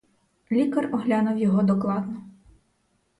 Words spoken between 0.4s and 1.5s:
Лікар оглянув